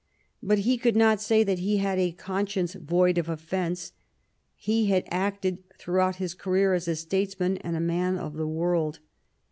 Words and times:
But 0.41 0.57
he 0.65 0.79
could 0.79 0.95
not 0.95 1.21
say 1.21 1.43
that 1.43 1.59
he 1.59 1.77
had 1.77 1.99
a 1.99 2.11
conscience 2.11 2.73
void 2.73 3.19
of 3.19 3.29
offence; 3.29 3.91
he 4.55 4.87
had 4.87 5.03
acted 5.11 5.59
throu^out 5.77 6.15
his 6.15 6.33
career 6.33 6.73
as 6.73 6.87
a 6.87 6.95
statesman 6.95 7.57
and 7.57 7.75
a 7.77 7.81
man 7.81 8.17
of 8.17 8.33
the 8.33 8.47
world. 8.47 8.97